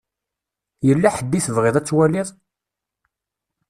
Yella 0.87 1.09
ḥedd 1.15 1.33
i 1.37 1.39
tebɣiḍ 1.45 1.75
ad 1.77 1.85
twaliḍ? 1.87 2.29